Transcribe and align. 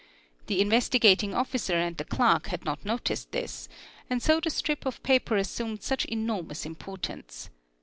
The 0.47 0.61
Investigating 0.61 1.35
Officer 1.35 1.75
and 1.75 1.95
the 1.95 2.05
clerk 2.05 2.47
had 2.47 2.65
not 2.65 2.83
noticed 2.83 3.31
this 3.31 3.69
and 4.09 4.19
so 4.19 4.39
the 4.39 4.49
strip 4.49 4.87
of 4.87 5.03
paper 5.03 5.37
assumed 5.37 5.83
such 5.83 6.07
enor— 6.07 6.43
mous 6.47 6.65
importance. 6.65 7.51